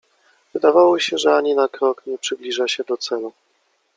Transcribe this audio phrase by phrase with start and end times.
[0.53, 3.33] Wydawało się, że ani na krok nie przybliżyła się do celu.